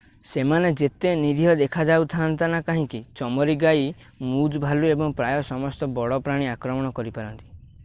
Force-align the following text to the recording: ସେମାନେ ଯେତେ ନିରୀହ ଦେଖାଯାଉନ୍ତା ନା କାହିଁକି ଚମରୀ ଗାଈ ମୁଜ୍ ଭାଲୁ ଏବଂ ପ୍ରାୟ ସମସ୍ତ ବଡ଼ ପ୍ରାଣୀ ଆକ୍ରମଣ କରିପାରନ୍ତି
ସେମାନେ 0.27 0.69
ଯେତେ 0.79 1.09
ନିରୀହ 1.23 1.51
ଦେଖାଯାଉନ୍ତା 1.59 2.47
ନା 2.53 2.61
କାହିଁକି 2.69 3.01
ଚମରୀ 3.21 3.57
ଗାଈ 3.65 3.85
ମୁଜ୍ 4.31 4.59
ଭାଲୁ 4.67 4.91
ଏବଂ 4.95 5.15
ପ୍ରାୟ 5.23 5.47
ସମସ୍ତ 5.53 5.93
ବଡ଼ 5.99 6.21
ପ୍ରାଣୀ 6.29 6.53
ଆକ୍ରମଣ 6.57 6.95
କରିପାରନ୍ତି 7.01 7.51